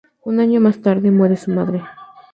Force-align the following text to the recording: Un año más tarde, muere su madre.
Un 0.23 0.39
año 0.39 0.59
más 0.59 0.81
tarde, 0.81 1.11
muere 1.11 1.37
su 1.37 1.51
madre. 1.51 1.83